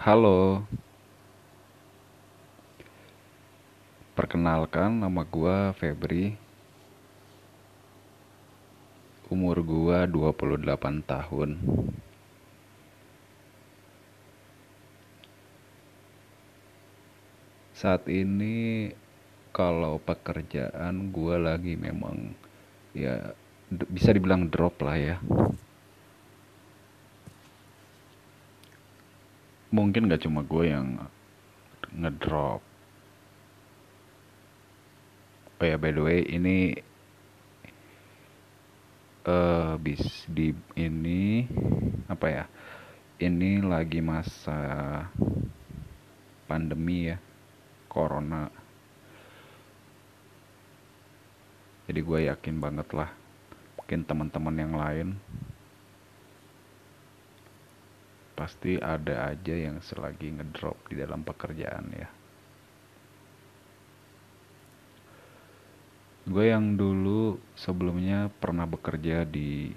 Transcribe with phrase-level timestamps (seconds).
[0.00, 0.64] Halo,
[4.16, 6.40] perkenalkan nama gua Febri.
[9.28, 11.60] Umur gua 28 tahun.
[17.76, 18.96] Saat ini
[19.52, 22.32] kalau pekerjaan gua lagi memang
[22.96, 23.36] ya
[23.68, 25.16] bisa dibilang drop lah ya.
[29.70, 30.98] Mungkin gak cuma gue yang
[31.94, 32.62] ngedrop.
[35.60, 36.72] Oh ya by the way ini
[39.28, 41.44] uh, bis di ini
[42.10, 42.44] apa ya?
[43.20, 44.56] Ini lagi masa
[46.48, 47.20] pandemi ya,
[47.86, 48.48] corona.
[51.84, 53.12] Jadi gue yakin banget lah,
[53.76, 55.08] mungkin teman-teman yang lain
[58.40, 62.08] pasti ada aja yang selagi ngedrop di dalam pekerjaan ya.
[66.24, 69.76] Gue yang dulu sebelumnya pernah bekerja di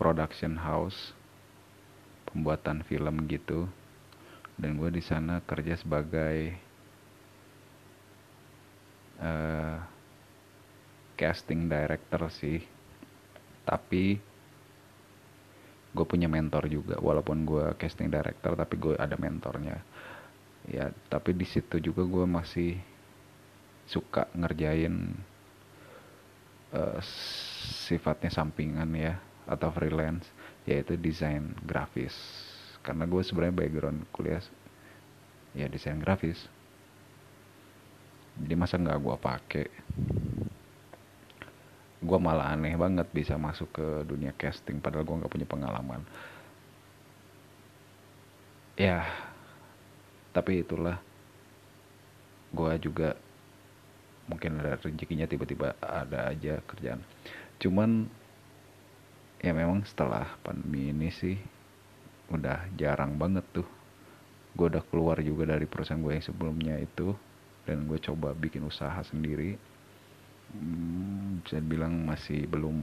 [0.00, 1.12] production house
[2.32, 3.68] pembuatan film gitu
[4.56, 6.56] dan gue di sana kerja sebagai
[9.20, 9.76] uh,
[11.20, 12.64] casting director sih
[13.68, 14.31] tapi
[15.92, 19.76] gue punya mentor juga walaupun gue casting director tapi gue ada mentornya.
[20.68, 22.80] Ya tapi di situ juga gue masih
[23.84, 25.12] suka ngerjain
[26.72, 26.98] uh,
[27.86, 30.24] sifatnya sampingan ya atau freelance
[30.64, 32.14] yaitu desain grafis.
[32.80, 34.42] Karena gue sebenarnya background kuliah
[35.52, 36.48] ya desain grafis.
[38.40, 39.66] Jadi masa nggak gue pakai
[42.02, 46.02] gue malah aneh banget bisa masuk ke dunia casting padahal gue nggak punya pengalaman.
[48.74, 49.06] Ya
[50.34, 50.98] tapi itulah.
[52.52, 53.16] Gue juga
[54.28, 57.00] mungkin ada rezekinya tiba-tiba ada aja kerjaan.
[57.62, 58.10] Cuman
[59.40, 61.36] ya memang setelah pandemi ini sih
[62.34, 63.68] udah jarang banget tuh.
[64.52, 67.14] Gue udah keluar juga dari perusahaan gue yang sebelumnya itu
[67.62, 69.54] dan gue coba bikin usaha sendiri
[70.52, 72.76] hmm, bisa bilang masih belum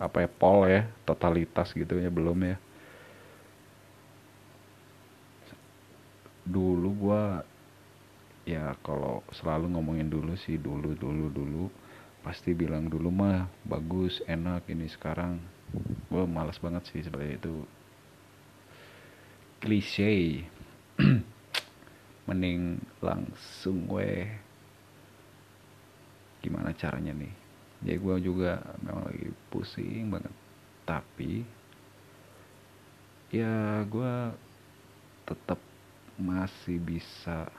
[0.00, 2.56] apa ya pol ya totalitas gitu ya belum ya.
[6.46, 7.44] Dulu gua
[8.48, 11.64] ya kalau selalu ngomongin dulu sih dulu dulu dulu
[12.24, 15.40] pasti bilang dulu mah bagus enak ini sekarang.
[16.12, 17.54] Gue malas banget sih seperti itu.
[19.60, 20.44] Klise
[22.30, 24.30] mending langsung gue
[26.46, 27.34] gimana caranya nih?
[27.82, 30.30] Ya gue juga memang lagi pusing banget.
[30.86, 31.42] Tapi
[33.34, 34.14] ya gue
[35.26, 35.58] tetap
[36.14, 37.50] masih bisa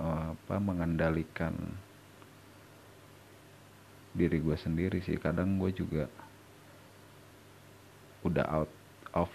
[0.00, 1.54] apa mengendalikan
[4.10, 5.14] diri gue sendiri sih.
[5.14, 6.10] Kadang gue juga
[8.26, 8.72] udah out
[9.14, 9.30] of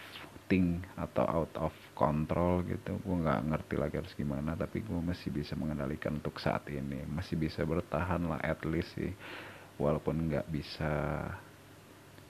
[0.46, 2.98] think atau out of control gitu.
[3.02, 7.02] Gue nggak ngerti lagi harus gimana tapi gue masih bisa mengendalikan untuk saat ini.
[7.10, 9.14] Masih bisa bertahan lah at least sih.
[9.76, 11.24] Walaupun nggak bisa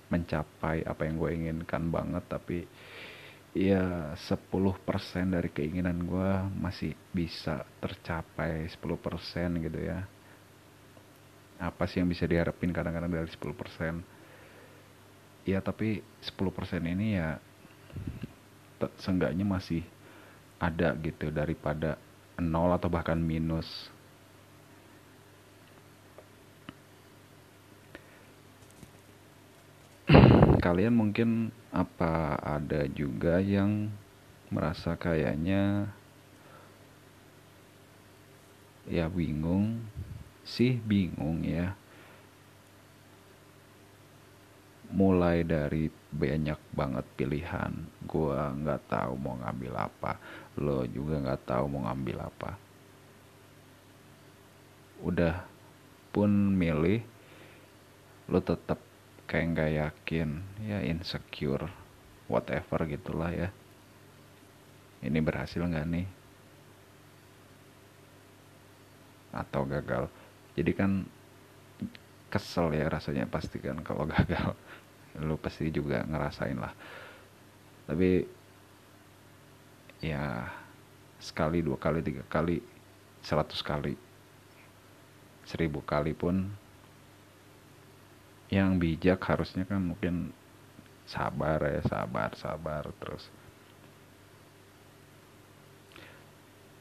[0.10, 2.64] mencapai apa yang gue inginkan banget tapi
[3.56, 4.20] ya 10%
[5.32, 10.04] dari keinginan gue masih bisa tercapai 10% gitu ya.
[11.56, 14.16] Apa sih yang bisa diharapin kadang-kadang dari 10%
[15.46, 17.38] ya tapi 10% ini ya
[19.00, 19.84] seenggaknya masih
[20.60, 21.98] ada gitu daripada
[22.40, 23.90] nol atau bahkan minus.
[30.66, 33.92] Kalian mungkin apa ada juga yang
[34.52, 35.90] merasa kayaknya
[38.88, 39.82] ya bingung?
[40.46, 41.74] Sih bingung ya
[44.92, 47.72] mulai dari banyak banget pilihan.
[48.06, 50.18] Gue nggak tahu mau ngambil apa.
[50.60, 52.52] Lo juga nggak tahu mau ngambil apa.
[55.04, 55.46] Udah
[56.16, 57.04] pun milih
[58.32, 58.82] lo tetap
[59.30, 60.30] kayak nggak yakin
[60.66, 61.68] ya insecure
[62.26, 63.50] whatever gitulah ya.
[65.06, 66.08] Ini berhasil nggak nih?
[69.36, 70.10] Atau gagal?
[70.56, 71.06] Jadi kan
[72.36, 74.52] kesel ya rasanya pasti kan kalau gagal.
[75.24, 76.76] Lu pasti juga ngerasain lah.
[77.88, 78.28] Tapi
[80.04, 80.44] ya
[81.24, 82.60] sekali dua kali tiga kali
[83.24, 83.96] seratus kali
[85.48, 86.52] seribu kali pun
[88.52, 90.36] yang bijak harusnya kan mungkin
[91.08, 93.32] sabar ya sabar sabar terus.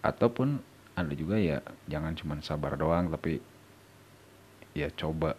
[0.02, 0.58] Ataupun
[0.98, 3.53] ada juga ya jangan cuma sabar doang tapi
[4.74, 5.38] ya coba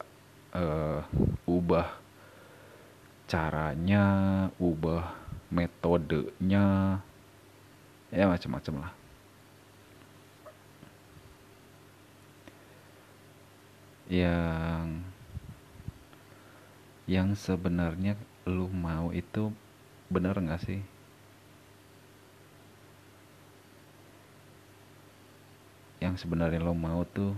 [0.55, 1.03] uh,
[1.43, 2.05] ubah
[3.27, 4.03] caranya
[4.61, 5.11] ubah
[5.51, 6.97] metodenya.
[8.13, 8.93] Ya macam-macam lah.
[14.07, 14.87] Yang
[17.05, 19.51] yang sebenarnya lu mau itu
[20.07, 20.81] benar nggak sih?
[25.99, 27.33] Yang sebenarnya lo mau tuh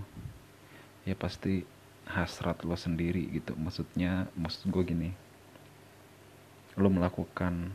[1.08, 1.64] ya pasti
[2.08, 3.54] hasrat lo sendiri gitu.
[3.60, 5.10] Maksudnya maksud gue gini.
[6.80, 7.74] Lo melakukan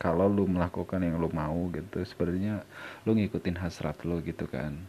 [0.00, 2.64] kalau lo melakukan yang lo mau gitu sebenarnya
[3.04, 4.80] lo ngikutin hasrat lo gitu kan.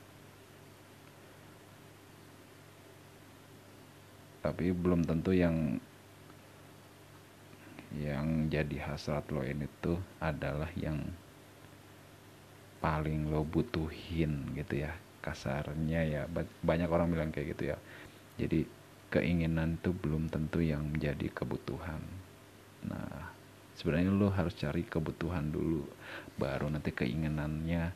[4.41, 5.77] Tapi belum tentu yang
[7.91, 10.97] yang jadi hasrat lo ini tuh adalah yang
[12.79, 16.21] paling lo butuhin gitu ya kasarnya ya
[16.65, 17.77] banyak orang bilang kayak gitu ya.
[18.41, 18.65] Jadi
[19.13, 22.01] keinginan tuh belum tentu yang menjadi kebutuhan.
[22.89, 23.31] Nah
[23.77, 25.85] sebenarnya lo harus cari kebutuhan dulu
[26.35, 27.93] baru nanti keinginannya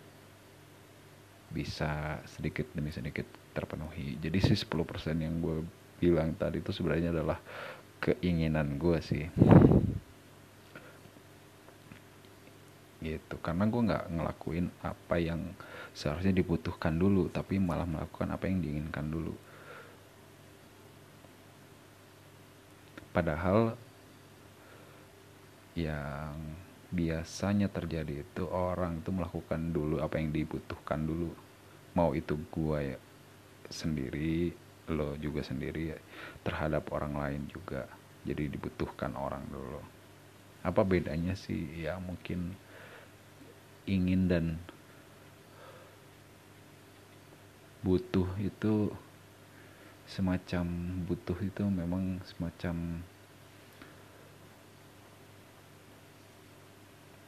[1.52, 3.26] bisa sedikit demi sedikit
[3.56, 4.22] terpenuhi.
[4.22, 4.76] Jadi sih 10%
[5.18, 5.66] yang gue
[5.98, 7.40] bilang tadi itu sebenarnya adalah
[8.04, 9.24] keinginan gue sih
[13.06, 13.38] gitu.
[13.46, 15.42] Karena gue nggak ngelakuin apa yang
[15.94, 19.34] seharusnya dibutuhkan dulu tapi malah melakukan apa yang diinginkan dulu.
[23.14, 23.78] Padahal
[25.78, 26.36] yang
[26.92, 31.32] biasanya terjadi itu orang itu melakukan dulu apa yang dibutuhkan dulu.
[31.96, 33.00] Mau itu gue ya
[33.72, 34.52] sendiri
[34.92, 35.96] lo juga sendiri
[36.44, 37.88] terhadap orang lain juga.
[38.26, 39.82] Jadi dibutuhkan orang dulu.
[40.66, 41.86] Apa bedanya sih?
[41.86, 42.58] Ya mungkin
[43.86, 44.46] ingin dan
[47.86, 48.90] butuh itu
[50.10, 50.66] semacam
[51.06, 53.02] butuh itu memang semacam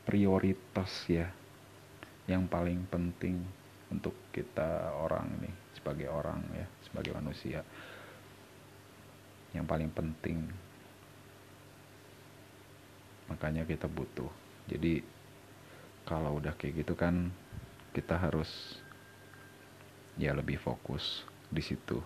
[0.05, 1.29] prioritas ya
[2.25, 3.41] yang paling penting
[3.87, 7.61] untuk kita orang nih sebagai orang ya sebagai manusia.
[9.55, 10.39] Yang paling penting.
[13.31, 14.27] Makanya kita butuh.
[14.67, 14.99] Jadi
[16.07, 17.27] kalau udah kayak gitu kan
[17.91, 18.79] kita harus
[20.15, 21.99] ya lebih fokus di situ.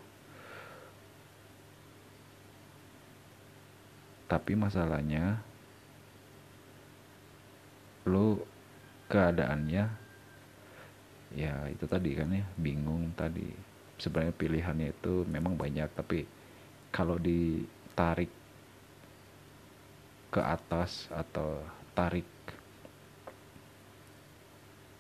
[4.26, 5.38] Tapi masalahnya
[8.10, 8.42] lo
[9.06, 9.86] keadaannya
[11.38, 13.46] ya itu tadi kan ya bingung tadi.
[14.02, 16.26] Sebenarnya pilihannya itu memang banyak tapi
[16.90, 18.34] kalau ditarik
[20.32, 21.62] ke atas atau
[21.94, 22.26] tarik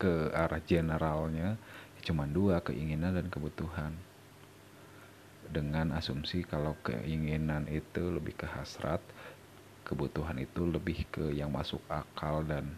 [0.02, 1.62] ke arah generalnya
[1.94, 3.94] ya cuma dua keinginan dan kebutuhan
[5.54, 9.06] dengan asumsi kalau keinginan itu lebih ke hasrat
[9.86, 12.74] kebutuhan itu lebih ke yang masuk akal dan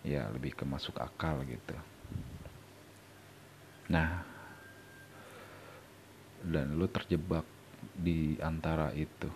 [0.00, 1.76] ya lebih ke masuk akal gitu
[3.86, 4.18] Nah,
[6.42, 7.46] dan lu terjebak
[7.94, 9.30] di antara itu.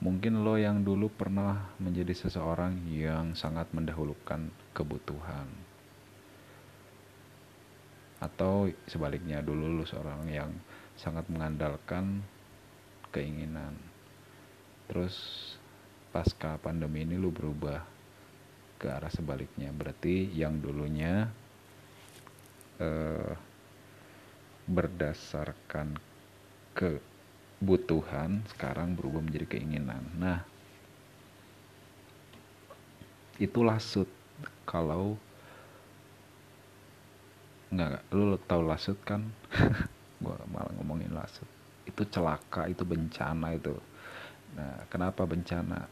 [0.00, 5.44] Mungkin lo yang dulu pernah menjadi seseorang yang sangat mendahulukan kebutuhan.
[8.16, 10.50] Atau sebaliknya dulu lo seorang yang
[10.96, 12.24] sangat mengandalkan
[13.12, 13.76] keinginan.
[14.88, 15.16] Terus
[16.10, 17.84] pasca pandemi ini lu berubah
[18.80, 21.28] ke arah sebaliknya berarti yang dulunya
[22.80, 23.32] eh,
[24.64, 26.00] berdasarkan
[27.60, 30.00] kebutuhan sekarang berubah menjadi keinginan.
[30.16, 30.40] Nah
[33.36, 34.08] itu lasut
[34.64, 35.20] kalau
[37.68, 39.28] nggak lu tahu lasut kan?
[40.24, 41.46] Gua malah ngomongin lasut
[41.84, 43.76] itu celaka itu bencana itu.
[44.56, 45.84] Nah kenapa bencana?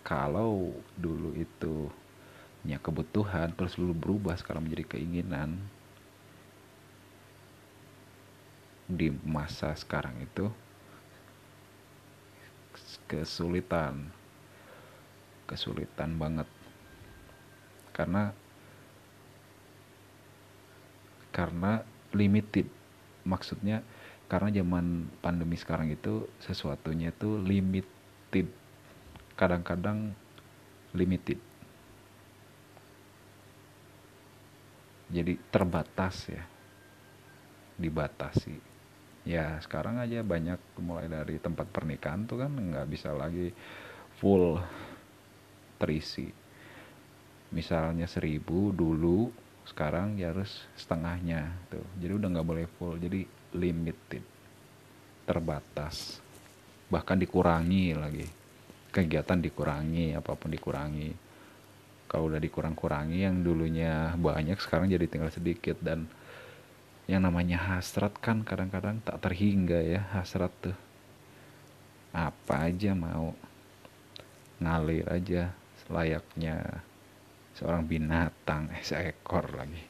[0.00, 1.92] Kalau dulu itu
[2.64, 5.56] punya kebutuhan terus lu berubah sekarang menjadi keinginan
[8.88, 10.48] di masa sekarang itu
[13.04, 14.08] kesulitan
[15.48, 16.48] kesulitan banget.
[17.96, 18.30] Karena
[21.32, 22.68] karena limited
[23.24, 23.80] maksudnya
[24.28, 28.46] karena zaman pandemi sekarang itu sesuatunya itu limited.
[29.34, 30.12] Kadang-kadang
[30.92, 31.40] limited.
[35.08, 36.44] Jadi terbatas ya
[37.80, 38.77] dibatasi
[39.28, 43.52] ya sekarang aja banyak mulai dari tempat pernikahan tuh kan nggak bisa lagi
[44.16, 44.56] full
[45.76, 46.32] terisi.
[47.52, 49.28] Misalnya seribu dulu
[49.68, 51.84] sekarang ya harus setengahnya tuh.
[52.00, 53.20] Jadi udah nggak boleh full jadi
[53.52, 54.24] limited
[55.28, 56.24] terbatas.
[56.88, 58.26] Bahkan dikurangi lagi.
[58.88, 61.28] Kegiatan dikurangi apa pun dikurangi.
[62.08, 65.76] Kalau udah dikurang-kurangi yang dulunya banyak sekarang jadi tinggal sedikit.
[65.84, 66.08] Dan
[67.08, 70.76] yang namanya hasrat kan kadang-kadang tak terhingga ya hasrat tuh.
[72.12, 73.32] Apa aja mau
[74.60, 75.56] ngalir aja
[75.88, 76.84] layaknya
[77.56, 79.80] seorang binatang eh seekor lagi.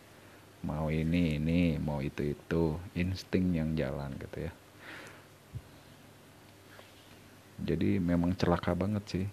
[0.62, 2.78] Mau ini ini mau itu itu.
[2.94, 4.52] Insting yang jalan gitu ya.
[7.58, 9.26] Jadi memang celaka banget sih.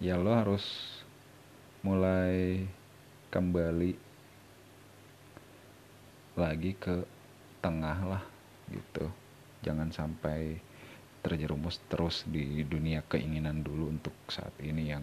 [0.00, 0.64] Ya lo harus
[1.84, 2.64] mulai
[3.28, 4.05] kembali
[6.36, 7.00] lagi ke
[7.64, 8.22] tengah lah
[8.68, 9.08] gitu.
[9.64, 10.60] Jangan sampai
[11.24, 15.02] terjerumus terus di dunia keinginan dulu untuk saat ini yang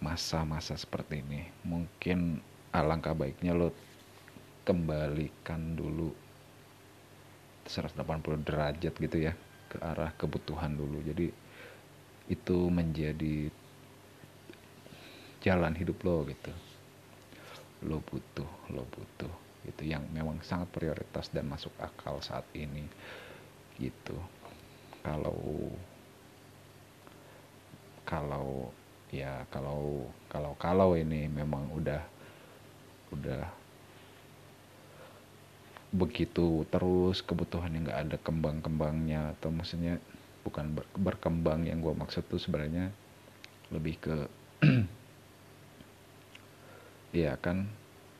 [0.00, 1.44] masa-masa seperti ini.
[1.68, 2.40] Mungkin
[2.72, 3.70] alangkah baiknya lo
[4.64, 6.10] kembalikan dulu
[7.68, 9.36] 180 derajat gitu ya
[9.68, 11.04] ke arah kebutuhan dulu.
[11.04, 11.28] Jadi
[12.32, 13.52] itu menjadi
[15.44, 16.52] jalan hidup lo gitu.
[17.86, 22.86] Lo butuh lo butuh itu yang memang sangat prioritas dan masuk akal saat ini
[23.78, 24.18] gitu.
[25.02, 25.38] Kalau
[28.02, 28.70] kalau
[29.12, 32.02] ya kalau kalau kalau ini memang udah
[33.12, 33.44] udah
[35.92, 40.00] begitu terus kebutuhannya nggak ada kembang-kembangnya atau maksudnya
[40.40, 42.88] bukan ber, berkembang yang gue maksud tuh sebenarnya
[43.68, 44.16] lebih ke
[47.24, 47.68] ya kan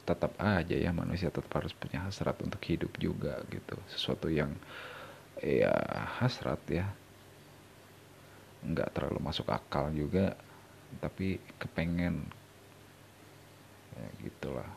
[0.02, 3.78] tetap aja ya manusia tetap harus punya hasrat untuk hidup juga gitu.
[3.86, 4.50] Sesuatu yang
[5.38, 5.72] ya
[6.18, 6.86] hasrat ya.
[8.62, 10.34] Nggak terlalu masuk akal juga
[10.98, 12.26] tapi kepengen.
[13.94, 14.70] Ya gitulah.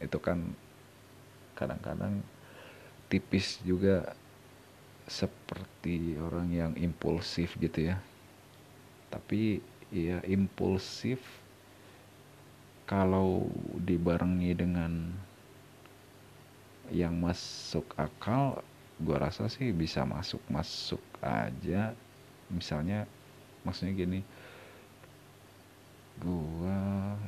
[0.00, 0.52] Itu kan
[1.56, 2.20] kadang-kadang
[3.08, 4.12] tipis juga
[5.04, 7.96] seperti orang yang impulsif gitu ya.
[9.08, 9.60] Tapi
[9.92, 11.43] ya impulsif
[12.84, 13.48] kalau
[13.80, 14.92] dibarengi dengan
[16.92, 18.60] yang masuk akal
[19.00, 21.96] gue rasa sih bisa masuk masuk aja.
[22.52, 23.08] Misalnya
[23.64, 24.20] maksudnya gini
[26.14, 26.78] gue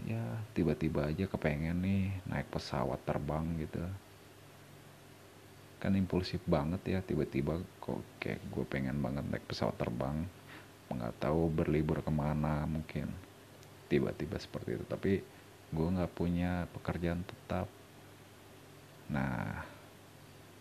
[0.07, 0.23] ya
[0.55, 3.83] tiba-tiba aja kepengen nih naik pesawat terbang gitu.
[5.83, 10.23] Kan impulsif banget ya tiba-tiba kok kayak gue pengen banget naik pesawat terbang.
[10.93, 13.11] Nggak tahu berlibur ke mana mungkin.
[13.91, 14.87] Tiba-tiba seperti itu.
[14.87, 15.13] Tapi
[15.77, 17.69] gue nggak punya pekerjaan tetap.
[19.13, 19.61] Nah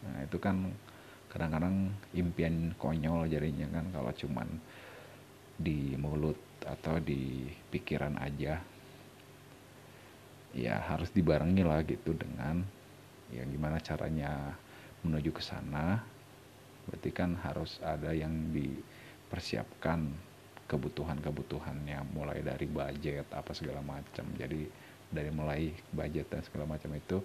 [0.05, 0.69] nah itu kan
[1.31, 4.47] kadang-kadang impian konyol jadinya kan kalau cuman
[5.55, 8.59] di mulut atau di pikiran aja.
[10.55, 12.63] Ya harus dibarengi lah gitu dengan
[13.31, 14.55] ya gimana caranya
[15.03, 16.03] menuju ke sana.
[16.85, 20.13] Berarti kan harus ada yang dipersiapkan
[20.65, 24.25] kebutuhan-kebutuhannya mulai dari budget apa segala macam.
[24.37, 27.21] Jadi dari mulai budget dan segala macam itu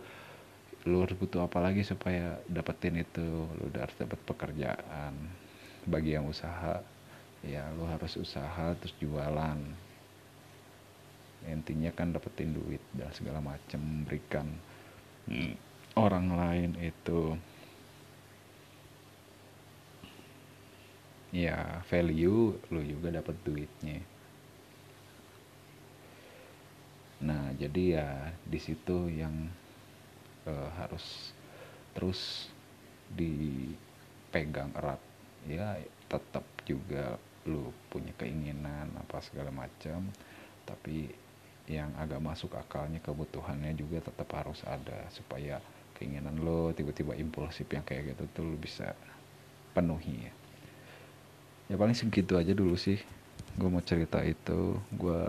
[0.88, 3.44] lu harus butuh apa lagi supaya dapetin itu?
[3.60, 5.12] Lu harus dapat pekerjaan
[5.84, 6.80] bagi yang usaha.
[7.44, 9.60] Ya lu harus usaha terus jualan.
[11.49, 14.49] Intinya kan dapetin duit dan segala macam berikan
[15.96, 17.37] orang lain itu.
[21.30, 24.00] Ya value lu juga dapat duitnya
[27.20, 28.08] nah jadi ya
[28.48, 29.48] di situ yang
[30.48, 31.36] uh, harus
[31.92, 32.48] terus
[33.12, 35.00] dipegang erat.
[35.48, 37.16] Ya tetap juga
[37.48, 40.04] lu punya keinginan apa segala macam
[40.68, 41.08] tapi
[41.64, 45.62] yang agak masuk akalnya kebutuhannya juga tetap harus ada supaya
[45.96, 48.92] keinginan lo tiba-tiba impulsif yang kayak gitu tuh lo bisa
[49.72, 50.32] penuhi ya.
[51.70, 52.98] Ya paling segitu aja dulu sih.
[53.54, 54.74] Gue mau cerita itu.
[54.90, 55.22] Gue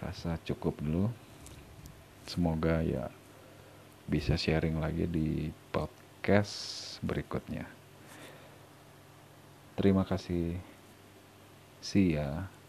[0.00, 1.06] rasa cukup dulu.
[2.24, 3.08] Semoga ya
[4.10, 7.68] bisa sharing lagi di podcast berikutnya.
[9.78, 10.60] Terima kasih.
[11.80, 12.59] See ya